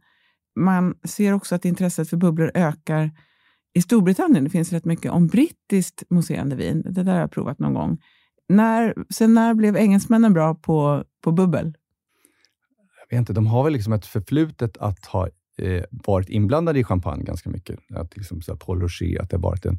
man 0.57 0.95
ser 1.05 1.33
också 1.33 1.55
att 1.55 1.65
intresset 1.65 2.11
för 2.11 2.17
bubblor 2.17 2.51
ökar 2.55 3.11
i 3.75 3.83
Storbritannien. 3.83 4.45
Det 4.45 4.51
finns 4.51 4.73
rätt 4.73 4.85
mycket 4.85 5.13
om 5.13 5.27
brittiskt 5.27 6.03
mousserande 6.11 6.57
vin. 6.57 6.83
Det 6.91 7.03
där 7.03 7.13
har 7.13 7.21
jag 7.21 7.31
provat 7.31 7.59
någon 7.59 7.75
gång. 7.75 7.99
När, 8.49 8.95
sen 9.11 9.35
när 9.35 9.55
blev 9.55 9.77
engelsmännen 9.77 10.33
bra 10.33 10.55
på, 10.55 11.05
på 11.25 11.33
bubbel? 11.33 11.75
Jag 13.01 13.17
vet 13.17 13.19
inte, 13.19 13.33
de 13.33 13.47
har 13.47 13.65
väl 13.65 13.73
liksom 13.73 13.93
ett 13.93 14.07
förflutet 14.07 14.77
att 14.77 15.07
ha 15.07 15.29
Eh, 15.63 15.85
varit 15.91 16.29
inblandade 16.29 16.79
i 16.79 16.85
champagne 16.85 17.25
ganska 17.25 17.51
mycket. 17.51 17.79
Att 17.95 18.17
liksom, 18.17 18.43
så 18.43 18.53
här, 18.53 18.59
Paul 18.59 18.81
Rocher, 18.81 19.23
att 19.23 19.31
det 19.31 19.37
har 19.37 19.43
varit 19.43 19.67
en 19.67 19.79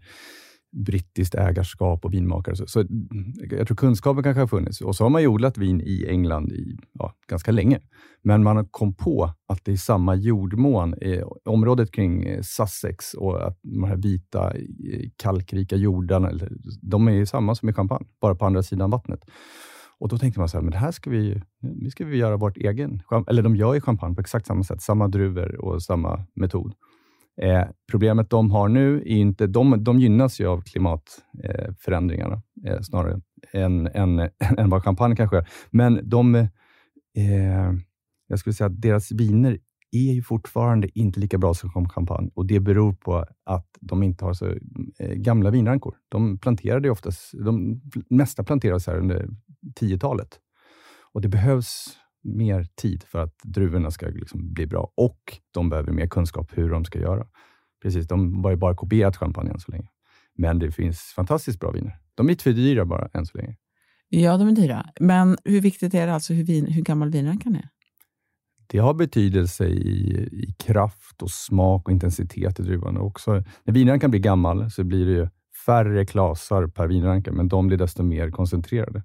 brittiskt 0.75 1.35
ägarskap 1.35 2.05
och 2.05 2.13
vinmakare. 2.13 2.55
Så, 2.55 2.67
så, 2.67 2.79
mm, 2.79 3.33
jag 3.51 3.67
tror 3.67 3.77
kunskapen 3.77 4.23
kanske 4.23 4.39
har 4.39 4.47
funnits. 4.47 4.81
Och 4.81 4.95
så 4.95 5.03
har 5.03 5.09
man 5.09 5.21
ju 5.21 5.27
odlat 5.27 5.57
vin 5.57 5.81
i 5.81 6.05
England 6.09 6.51
i 6.51 6.77
ja, 6.93 7.13
ganska 7.27 7.51
länge. 7.51 7.79
Men 8.23 8.43
man 8.43 8.65
kom 8.65 8.93
på 8.93 9.33
att 9.47 9.65
det 9.65 9.71
är 9.71 9.77
samma 9.77 10.15
jordmån, 10.15 10.93
eh, 11.01 11.27
området 11.45 11.91
kring 11.91 12.23
eh, 12.23 12.41
Sussex 12.41 13.13
och 13.13 13.47
att 13.47 13.59
de 13.61 13.83
här 13.83 13.95
vita 13.95 14.57
eh, 14.57 15.09
kalkrika 15.15 15.75
jordarna, 15.75 16.31
de 16.81 17.07
är 17.07 17.25
samma 17.25 17.55
som 17.55 17.69
i 17.69 17.73
champagne, 17.73 18.07
bara 18.21 18.35
på 18.35 18.45
andra 18.45 18.63
sidan 18.63 18.89
vattnet. 18.89 19.19
Och 19.99 20.09
Då 20.09 20.17
tänkte 20.17 20.39
man 20.39 20.49
så 20.49 20.57
här, 20.57 20.61
men 20.61 20.71
det 20.71 20.77
här 20.77 20.91
ska 20.91 21.09
vi, 21.09 21.41
nu 21.61 21.89
ska 21.89 22.05
vi 22.05 22.17
göra 22.17 22.37
vårt 22.37 22.57
egen, 22.57 23.01
eller 23.27 23.43
de 23.43 23.55
gör 23.55 23.73
ju 23.73 23.81
champagne 23.81 24.15
på 24.15 24.21
exakt 24.21 24.45
samma 24.45 24.63
sätt, 24.63 24.81
samma 24.81 25.07
druvor 25.07 25.65
och 25.65 25.83
samma 25.83 26.25
metod. 26.33 26.73
Eh, 27.41 27.63
problemet 27.91 28.29
de 28.29 28.51
har 28.51 28.69
nu 28.69 28.97
är 28.97 29.05
inte, 29.05 29.47
de, 29.47 29.83
de 29.83 29.99
gynnas 29.99 30.39
ju 30.39 30.47
av 30.47 30.61
klimatförändringarna 30.61 32.41
eh, 32.65 32.81
snarare 32.81 33.21
än, 33.53 33.87
än, 33.87 34.19
än 34.57 34.69
vad 34.69 34.83
champagne 34.83 35.15
kanske 35.15 35.35
gör. 35.35 35.47
Men 35.71 36.09
de, 36.09 36.35
eh, 36.35 36.47
jag 38.27 38.39
skulle 38.39 38.53
säga 38.53 38.67
att 38.67 38.81
deras 38.81 39.11
viner 39.11 39.57
är 39.91 40.13
ju 40.13 40.21
fortfarande 40.21 40.99
inte 40.99 41.19
lika 41.19 41.37
bra 41.37 41.53
som 41.53 41.89
champagne 41.89 42.29
och 42.33 42.45
det 42.45 42.59
beror 42.59 42.93
på 42.93 43.25
att 43.43 43.67
de 43.79 44.03
inte 44.03 44.25
har 44.25 44.33
så 44.33 44.47
eh, 44.99 45.13
gamla 45.13 45.49
vinrankor. 45.49 45.95
De 46.09 46.37
planterade 46.37 46.89
oftast, 46.89 47.31
de 47.45 47.81
mesta 48.09 48.43
planterades 48.43 48.87
här 48.87 48.97
under 48.97 49.29
10-talet 49.79 50.39
och 51.13 51.21
det 51.21 51.27
behövs 51.27 51.97
mer 52.23 52.67
tid 52.75 53.03
för 53.03 53.19
att 53.23 53.37
druvorna 53.43 53.91
ska 53.91 54.07
liksom 54.07 54.53
bli 54.53 54.67
bra 54.67 54.91
och 54.95 55.19
de 55.51 55.69
behöver 55.69 55.91
mer 55.91 56.07
kunskap 56.07 56.51
hur 56.53 56.69
de 56.69 56.85
ska 56.85 56.99
göra. 56.99 57.27
Precis, 57.81 58.07
de 58.07 58.43
har 58.43 58.51
ju 58.51 58.57
bara 58.57 58.75
kopierat 58.75 59.17
champagne 59.17 59.51
än 59.51 59.59
så 59.59 59.71
länge. 59.71 59.89
Men 60.37 60.59
det 60.59 60.71
finns 60.71 60.99
fantastiskt 60.99 61.59
bra 61.59 61.71
viner. 61.71 61.97
De 62.15 62.29
är 62.29 62.35
för 62.35 62.51
dyra 62.51 62.85
bara 62.85 63.09
än 63.13 63.25
så 63.25 63.37
länge. 63.37 63.55
Ja, 64.09 64.37
de 64.37 64.47
är 64.47 64.51
dyra. 64.51 64.85
Men 64.99 65.37
hur 65.43 65.61
viktigt 65.61 65.93
är 65.93 66.07
det 66.07 66.13
alltså 66.13 66.33
hur, 66.33 66.43
vin, 66.43 66.67
hur 66.67 66.81
gammal 66.81 67.09
vinrankan 67.09 67.55
är? 67.55 67.69
det 68.67 68.77
har 68.77 68.93
betydelse 68.93 69.67
i, 69.67 70.29
i 70.31 70.55
kraft 70.59 71.21
och 71.21 71.31
smak 71.31 71.87
och 71.87 71.91
intensitet 71.91 72.59
i 72.59 72.63
druvan. 72.63 72.97
Också, 72.97 73.43
när 73.63 73.73
vinrankan 73.73 73.99
kan 73.99 74.11
bli 74.11 74.19
gammal 74.19 74.71
så 74.71 74.83
blir 74.83 75.05
det 75.05 75.29
färre 75.65 76.05
klasar 76.05 76.67
per 76.67 76.87
vinranka, 76.87 77.31
men 77.31 77.47
de 77.47 77.67
blir 77.67 77.77
desto 77.77 78.03
mer 78.03 78.31
koncentrerade. 78.31 79.03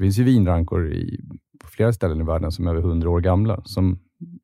Det 0.00 0.04
finns 0.04 0.18
ju 0.18 0.24
vinrankor 0.24 0.92
i, 0.92 1.20
på 1.60 1.68
flera 1.68 1.92
ställen 1.92 2.20
i 2.20 2.24
världen 2.24 2.52
som 2.52 2.66
är 2.66 2.70
över 2.70 2.88
100 2.88 3.10
år 3.10 3.20
gamla, 3.20 3.62
som 3.64 3.98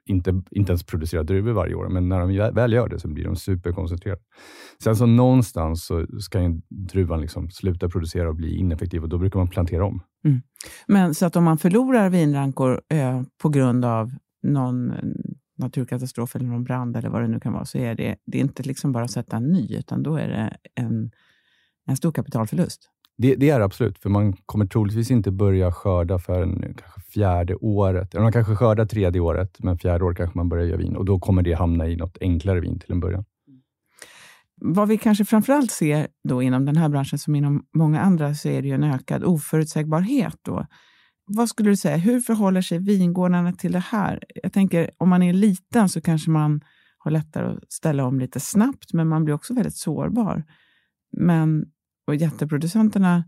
inte, 0.04 0.42
inte 0.50 0.72
ens 0.72 0.86
producerar 0.86 1.24
druvor 1.24 1.52
varje 1.52 1.74
år, 1.74 1.88
men 1.88 2.08
när 2.08 2.20
de 2.20 2.54
väl 2.54 2.72
gör 2.72 2.88
det 2.88 2.98
så 2.98 3.08
blir 3.08 3.24
de 3.24 3.36
superkoncentrerade. 3.36 4.20
Sen 4.82 4.96
så 4.96 5.06
någonstans 5.06 5.86
så 5.86 6.06
ska 6.20 6.42
ju 6.42 6.60
druvan 6.68 7.20
liksom 7.20 7.50
sluta 7.50 7.88
producera 7.88 8.28
och 8.28 8.34
bli 8.34 8.56
ineffektiv 8.56 9.02
och 9.02 9.08
då 9.08 9.18
brukar 9.18 9.38
man 9.38 9.48
plantera 9.48 9.84
om. 9.84 10.02
Mm. 10.24 10.42
Men 10.86 11.14
så 11.14 11.26
att 11.26 11.36
om 11.36 11.44
man 11.44 11.58
förlorar 11.58 12.10
vinrankor 12.10 12.80
eh, 12.88 13.22
på 13.42 13.48
grund 13.48 13.84
av 13.84 14.10
någon 14.42 14.92
naturkatastrof 15.58 16.36
eller 16.36 16.46
någon 16.46 16.64
brand 16.64 16.96
eller 16.96 17.08
vad 17.08 17.22
det 17.22 17.28
nu 17.28 17.40
kan 17.40 17.52
vara, 17.52 17.64
så 17.64 17.78
är 17.78 17.94
det, 17.94 18.16
det 18.26 18.38
är 18.38 18.42
inte 18.42 18.62
liksom 18.62 18.92
bara 18.92 19.04
att 19.04 19.10
sätta 19.10 19.36
en 19.36 19.52
ny, 19.52 19.76
utan 19.76 20.02
då 20.02 20.16
är 20.16 20.28
det 20.28 20.56
en, 20.74 21.10
en 21.86 21.96
stor 21.96 22.12
kapitalförlust. 22.12 22.90
Det, 23.18 23.34
det, 23.34 23.50
är 23.50 23.60
absolut, 23.60 23.98
för 23.98 24.10
man 24.10 24.32
kommer 24.32 24.66
troligtvis 24.66 25.10
inte 25.10 25.30
börja 25.30 25.72
skörda 25.72 26.18
förrän 26.18 26.60
kanske 26.60 27.00
fjärde 27.00 27.54
året. 27.54 28.14
Eller 28.14 28.22
man 28.22 28.32
kanske 28.32 28.54
skördar 28.54 28.86
tredje 28.86 29.20
året, 29.20 29.56
men 29.58 29.78
fjärde 29.78 30.04
året 30.04 30.16
kanske 30.16 30.38
man 30.38 30.48
börjar 30.48 30.64
göra 30.64 30.78
vin 30.78 30.96
och 30.96 31.04
då 31.04 31.18
kommer 31.18 31.42
det 31.42 31.52
hamna 31.52 31.88
i 31.88 31.96
något 31.96 32.18
enklare 32.20 32.60
vin 32.60 32.78
till 32.78 32.92
en 32.92 33.00
början. 33.00 33.24
Mm. 33.48 33.60
Vad 34.74 34.88
vi 34.88 34.98
kanske 34.98 35.24
framförallt 35.24 35.70
ser 35.70 36.08
då 36.28 36.42
inom 36.42 36.64
den 36.64 36.76
här 36.76 36.88
branschen, 36.88 37.18
som 37.18 37.34
inom 37.34 37.66
många 37.74 38.00
andra, 38.00 38.34
så 38.34 38.48
är 38.48 38.62
det 38.62 38.68
ju 38.68 38.74
en 38.74 38.84
ökad 38.84 39.24
oförutsägbarhet. 39.24 40.38
Då. 40.42 40.66
Vad 41.26 41.48
skulle 41.48 41.70
du 41.70 41.76
säga, 41.76 41.96
hur 41.96 42.20
förhåller 42.20 42.62
sig 42.62 42.78
vingårdarna 42.78 43.52
till 43.52 43.72
det 43.72 43.78
här? 43.78 44.24
Jag 44.42 44.52
tänker, 44.52 44.90
om 44.98 45.08
man 45.08 45.22
är 45.22 45.32
liten 45.32 45.88
så 45.88 46.00
kanske 46.00 46.30
man 46.30 46.60
har 46.98 47.10
lättare 47.10 47.46
att 47.46 47.72
ställa 47.72 48.04
om 48.04 48.20
lite 48.20 48.40
snabbt, 48.40 48.92
men 48.92 49.08
man 49.08 49.24
blir 49.24 49.34
också 49.34 49.54
väldigt 49.54 49.76
sårbar. 49.76 50.44
Men, 51.12 51.64
och 52.06 52.16
jätteproducenterna 52.16 53.24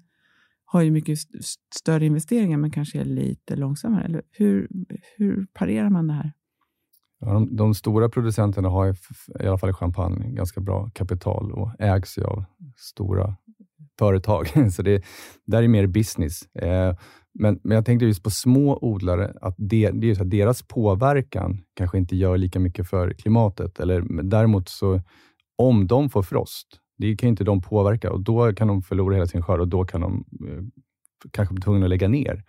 har 0.65 0.83
ju 0.83 0.91
mycket 0.91 1.19
st 1.19 1.63
större 1.75 2.07
investeringar, 2.07 2.59
men 2.59 2.71
kanske 2.71 3.01
är 3.01 3.05
lite 3.05 3.57
långsammare. 3.57 4.05
Eller 4.05 4.23
hur, 4.31 4.69
hur 5.17 5.47
parerar 5.53 5.91
man 5.91 6.07
det 6.07 6.13
här? 6.13 6.33
Ja, 7.21 7.27
de, 7.27 7.57
de, 7.57 7.75
stora 7.75 8.09
producenterna 8.09 8.69
har 8.69 8.97
i 9.41 9.47
alla 9.47 9.59
fall 9.59 9.71
i 9.71 9.73
champagne 9.73 10.31
ganska 10.31 10.61
bra 10.61 10.91
kapital 10.95 11.53
och 11.53 11.73
ägs 11.79 12.19
ju 12.19 12.25
av 12.25 12.45
stora 12.77 13.37
företag. 13.99 14.49
Så 14.73 14.83
det 14.83 15.05
där 15.47 15.63
är 15.63 15.69
mer 15.69 15.87
business. 15.87 16.43
Eh, 16.55 16.97
men, 17.35 17.61
men 17.63 17.75
jag 17.75 17.85
tänkte 17.87 18.07
just 18.07 18.23
på 18.23 18.31
små 18.31 18.79
odlare, 18.83 19.33
att, 19.41 19.55
det, 19.59 19.91
det 19.91 20.11
är 20.11 20.15
så 20.15 20.23
att 20.23 20.31
deras 20.31 20.63
påverkan 20.63 21.61
kanske 21.75 21.99
inte 21.99 22.17
gör 22.17 22.37
lika 22.37 22.61
mycket 22.61 22.89
för 22.89 23.11
klimatet. 23.11 23.81
Eller, 23.81 24.23
däremot, 24.23 24.69
så 24.69 25.01
om 25.57 25.87
de 25.87 26.11
får 26.11 26.23
frost, 26.23 26.67
det 26.99 27.17
kan 27.17 27.29
inte 27.29 27.45
de 27.45 27.63
påverka 27.63 28.13
och 28.13 28.21
då 28.21 28.53
kan 28.53 28.69
de 28.69 28.83
förlora 28.83 29.15
hela 29.15 29.27
sin 29.27 29.43
skörd 29.43 29.61
och 29.61 29.69
då 29.69 29.85
kan 29.85 30.01
de 30.01 30.25
eh, 30.49 30.65
kanske 31.31 31.55
bli 31.55 31.63
tvungna 31.63 31.87
att 31.87 31.91
lägga 31.91 32.09
ner. 32.09 32.45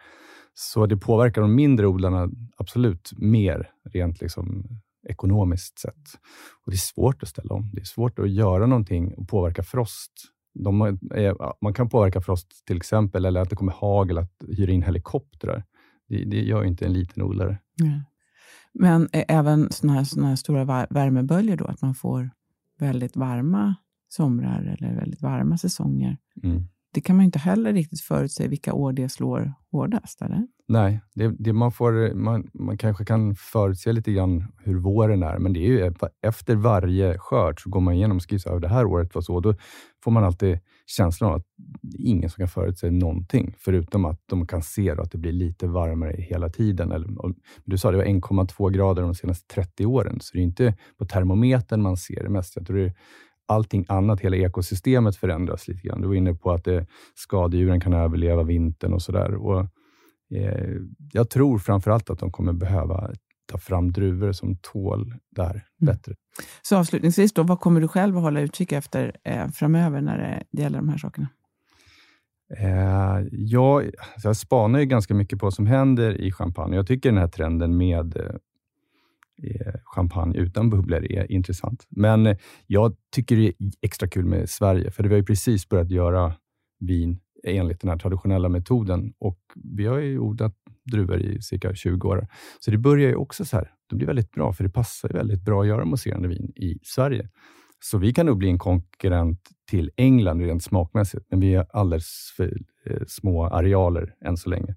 Så 0.53 0.85
det 0.85 0.97
påverkar 0.97 1.41
de 1.41 1.55
mindre 1.55 1.87
odlarna 1.87 2.29
absolut 2.57 3.11
mer, 3.17 3.69
rent 3.93 4.21
liksom 4.21 4.63
ekonomiskt 5.09 5.79
sett. 5.79 6.07
Och 6.65 6.71
Det 6.71 6.75
är 6.75 6.77
svårt 6.77 7.23
att 7.23 7.29
ställa 7.29 7.55
om. 7.55 7.71
Det 7.73 7.81
är 7.81 7.85
svårt 7.85 8.19
att 8.19 8.29
göra 8.29 8.65
någonting 8.65 9.13
och 9.13 9.29
påverka 9.29 9.63
frost 9.63 10.11
de 10.53 10.81
är, 10.81 11.17
eh, 11.17 11.51
man 11.61 11.73
kan 11.73 11.89
påverka 11.89 12.21
frost 12.21 12.65
till 12.65 12.77
exempel, 12.77 13.25
eller 13.25 13.41
att 13.41 13.49
det 13.49 13.55
kommer 13.55 13.71
hagel, 13.71 14.17
att 14.17 14.33
hyra 14.47 14.71
in 14.71 14.83
helikoptrar. 14.83 15.63
Det, 16.07 16.25
det 16.25 16.41
gör 16.41 16.63
inte 16.63 16.85
en 16.85 16.93
liten 16.93 17.23
odlare. 17.23 17.57
Ja. 17.75 18.03
Men 18.73 19.09
eh, 19.13 19.25
även 19.27 19.71
såna 19.71 19.93
här, 19.93 20.03
såna 20.03 20.27
här 20.27 20.35
stora 20.35 20.65
värmeböljor 20.89 21.55
då, 21.55 21.65
att 21.65 21.81
man 21.81 21.95
får 21.95 22.29
väldigt 22.79 23.15
varma 23.15 23.75
somrar 24.09 24.77
eller 24.79 24.95
väldigt 24.95 25.21
varma 25.21 25.57
säsonger. 25.57 26.17
Mm 26.43 26.67
det 26.93 27.01
kan 27.01 27.15
man 27.15 27.25
inte 27.25 27.39
heller 27.39 27.73
riktigt 27.73 28.01
förutse 28.01 28.47
vilka 28.47 28.73
år 28.73 28.93
det 28.93 29.09
slår 29.09 29.53
hårdast, 29.71 30.21
eller? 30.21 30.47
Nej, 30.67 31.01
det, 31.13 31.35
det 31.39 31.53
man, 31.53 31.71
får, 31.71 32.13
man, 32.13 32.49
man 32.53 32.77
kanske 32.77 33.05
kan 33.05 33.35
förutse 33.35 33.91
lite 33.93 34.11
grann 34.11 34.45
hur 34.63 34.79
våren 34.79 35.23
är, 35.23 35.37
men 35.39 35.53
det 35.53 35.59
är 35.59 35.67
ju 35.67 35.93
efter 36.21 36.55
varje 36.55 37.17
skörd 37.17 37.63
så 37.63 37.69
går 37.69 37.81
man 37.81 37.93
igenom 37.93 38.19
skriver 38.19 38.55
att 38.55 38.61
det 38.61 38.67
här 38.67 38.85
året 38.85 39.15
var 39.15 39.21
så. 39.21 39.39
Då 39.39 39.55
får 40.03 40.11
man 40.11 40.23
alltid 40.23 40.59
känslan 40.85 41.29
av 41.29 41.35
att 41.35 41.45
ingen 41.97 42.29
som 42.29 42.41
kan 42.41 42.47
förutse 42.47 42.91
någonting, 42.91 43.55
förutom 43.57 44.05
att 44.05 44.21
de 44.25 44.47
kan 44.47 44.61
se 44.61 44.91
att 44.91 45.11
det 45.11 45.17
blir 45.17 45.31
lite 45.31 45.67
varmare 45.67 46.15
hela 46.17 46.49
tiden. 46.49 46.91
Eller, 46.91 47.07
du 47.65 47.77
sa 47.77 47.91
det 47.91 47.97
var 47.97 48.05
1,2 48.05 48.69
grader 48.69 49.01
de 49.01 49.15
senaste 49.15 49.55
30 49.55 49.85
åren, 49.85 50.17
så 50.21 50.33
det 50.33 50.39
är 50.39 50.43
inte 50.43 50.77
på 50.97 51.05
termometern 51.05 51.81
man 51.81 51.97
ser 51.97 52.23
det 52.23 52.29
mest. 52.29 52.55
Jag 52.55 52.67
tror 52.67 52.77
det 52.77 52.93
allting 53.49 53.85
annat, 53.87 54.19
hela 54.19 54.37
ekosystemet 54.37 55.15
förändras 55.15 55.67
lite 55.67 55.87
grann. 55.87 56.01
Du 56.01 56.07
var 56.07 56.15
inne 56.15 56.33
på 56.33 56.51
att 56.51 56.63
det, 56.63 56.85
skadedjuren 57.15 57.81
kan 57.81 57.93
överleva 57.93 58.43
vintern 58.43 58.93
och 58.93 59.01
sådär. 59.01 59.33
Eh, 60.35 60.75
jag 61.11 61.29
tror 61.29 61.57
framför 61.57 61.91
allt 61.91 62.09
att 62.09 62.19
de 62.19 62.31
kommer 62.31 62.53
behöva 62.53 63.11
ta 63.51 63.57
fram 63.57 63.91
druvor 63.91 64.31
som 64.31 64.55
tål 64.55 65.13
det 65.29 65.41
här 65.41 65.51
mm. 65.51 65.63
bättre. 65.79 66.15
Så 66.61 66.77
avslutningsvis, 66.77 67.33
då, 67.33 67.43
vad 67.43 67.59
kommer 67.59 67.81
du 67.81 67.87
själv 67.87 68.17
att 68.17 68.23
hålla 68.23 68.41
utkik 68.41 68.71
efter 68.71 69.15
eh, 69.23 69.47
framöver 69.47 70.01
när 70.01 70.45
det 70.51 70.61
gäller 70.61 70.77
de 70.77 70.89
här 70.89 70.97
sakerna? 70.97 71.27
Eh, 72.57 73.27
jag, 73.31 73.89
jag 74.23 74.37
spanar 74.37 74.79
ju 74.79 74.85
ganska 74.85 75.13
mycket 75.13 75.39
på 75.39 75.45
vad 75.45 75.53
som 75.53 75.67
händer 75.67 76.21
i 76.21 76.31
champagne. 76.31 76.75
Jag 76.75 76.87
tycker 76.87 77.09
den 77.09 77.17
här 77.17 77.27
trenden 77.27 77.77
med 77.77 78.17
eh, 78.17 78.35
Eh, 79.43 79.73
champagne 79.83 80.37
utan 80.37 80.69
bubblor 80.69 81.11
är 81.11 81.31
intressant. 81.31 81.87
Men 81.89 82.27
eh, 82.27 82.37
jag 82.67 82.95
tycker 83.15 83.35
det 83.35 83.47
är 83.47 83.53
extra 83.81 84.07
kul 84.07 84.25
med 84.25 84.49
Sverige, 84.49 84.91
för 84.91 85.03
vi 85.03 85.09
har 85.09 85.17
ju 85.17 85.25
precis 85.25 85.69
börjat 85.69 85.91
göra 85.91 86.33
vin 86.79 87.19
enligt 87.43 87.81
den 87.81 87.89
här 87.89 87.97
traditionella 87.97 88.49
metoden 88.49 89.13
och 89.19 89.39
vi 89.55 89.85
har 89.85 89.97
ju 89.97 90.19
odlat 90.19 90.55
druvor 90.91 91.19
i 91.19 91.41
cirka 91.41 91.75
20 91.75 92.07
år. 92.07 92.27
Så 92.59 92.71
det 92.71 92.77
börjar 92.77 93.09
ju 93.09 93.15
också 93.15 93.45
så 93.45 93.57
här. 93.57 93.71
Det 93.89 93.95
blir 93.95 94.07
väldigt 94.07 94.31
bra, 94.31 94.53
för 94.53 94.63
det 94.63 94.69
passar 94.69 95.09
väldigt 95.09 95.41
bra 95.41 95.61
att 95.61 95.67
göra 95.67 95.85
mousserande 95.85 96.27
vin 96.27 96.51
i 96.55 96.79
Sverige. 96.83 97.29
Så 97.79 97.97
vi 97.97 98.13
kan 98.13 98.25
nog 98.25 98.37
bli 98.37 98.49
en 98.49 98.57
konkurrent 98.57 99.49
till 99.69 99.91
England 99.95 100.41
rent 100.41 100.63
smakmässigt, 100.63 101.25
men 101.29 101.39
vi 101.39 101.55
är 101.55 101.65
alldeles 101.73 102.33
för 102.37 102.57
eh, 102.85 103.01
små 103.07 103.45
arealer 103.45 104.15
än 104.25 104.37
så 104.37 104.49
länge. 104.49 104.75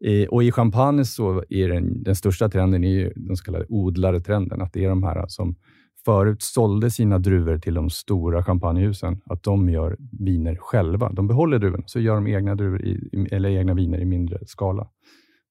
I, 0.00 0.26
och 0.26 0.44
I 0.44 0.52
champagne 0.52 1.04
så 1.04 1.44
är 1.48 1.68
den, 1.68 2.02
den 2.02 2.16
största 2.16 2.48
trenden 2.48 2.84
är 2.84 3.12
den 3.16 3.36
så 3.36 3.44
kallade 3.44 3.66
odlaretrenden. 3.68 4.60
Att 4.60 4.72
det 4.72 4.84
är 4.84 4.88
de 4.88 5.02
här 5.02 5.24
som 5.28 5.56
förut 6.04 6.42
sålde 6.42 6.90
sina 6.90 7.18
druvor 7.18 7.58
till 7.58 7.74
de 7.74 7.90
stora 7.90 8.44
champagnehusen, 8.44 9.20
att 9.24 9.42
de 9.42 9.68
gör 9.68 9.96
viner 10.20 10.56
själva. 10.56 11.12
De 11.12 11.26
behåller 11.26 11.58
druvorna, 11.58 11.84
så 11.86 12.00
gör 12.00 12.14
de 12.14 12.26
egna, 12.26 12.54
druvor 12.54 12.84
i, 12.84 13.26
eller 13.32 13.48
egna 13.48 13.74
viner 13.74 13.98
i 13.98 14.04
mindre 14.04 14.38
skala. 14.46 14.88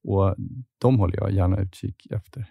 Och 0.03 0.35
De 0.81 0.99
håller 0.99 1.17
jag 1.17 1.31
gärna 1.31 1.59
utkik 1.59 2.07
efter. 2.11 2.45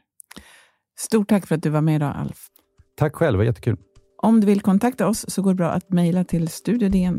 Stort 0.99 1.29
tack 1.29 1.47
för 1.47 1.55
att 1.55 1.63
du 1.63 1.71
var 1.71 1.81
med 1.81 1.97
idag, 1.97 2.13
Alf. 2.17 2.47
Tack 2.95 3.15
själv, 3.15 3.33
det 3.33 3.39
var 3.39 3.45
jättekul. 3.45 3.77
Om 4.25 4.41
du 4.41 4.47
vill 4.47 4.61
kontakta 4.61 5.09
oss 5.09 5.25
så 5.29 5.43
går 5.43 5.51
det 5.51 5.55
bra 5.55 5.71
att 5.71 5.91
mejla 5.93 6.25
till 6.25 6.49
studiodn 6.49 7.19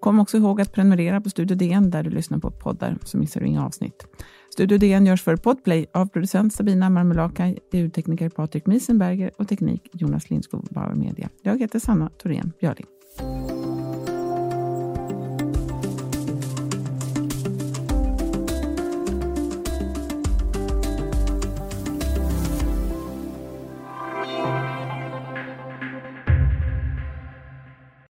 Kom 0.00 0.20
också 0.20 0.36
ihåg 0.36 0.60
att 0.60 0.72
prenumerera 0.72 1.20
på 1.20 1.30
Studio 1.30 1.56
DN 1.56 1.90
där 1.90 2.02
du 2.02 2.10
lyssnar 2.10 2.38
på 2.38 2.50
poddar 2.50 2.98
så 3.04 3.18
missar 3.18 3.40
du 3.40 3.46
inga 3.46 3.66
avsnitt. 3.66 4.06
Studio 4.52 4.78
DN 4.78 5.06
görs 5.06 5.22
för 5.22 5.36
Podplay 5.36 5.86
av 5.94 6.06
producent 6.06 6.54
Sabina 6.54 6.90
Marmelakai, 6.90 7.58
ljudtekniker 7.72 8.28
Patrik 8.28 8.66
Miesenberger 8.66 9.30
och 9.38 9.48
teknik 9.48 9.88
Jonas 9.92 10.30
Lindskog 10.30 10.68
Bauer 10.70 10.94
Media. 10.94 11.28
Jag 11.42 11.58
heter 11.58 11.78
Sanna 11.78 12.10
Thorén 12.22 12.52
Björling. 12.60 12.86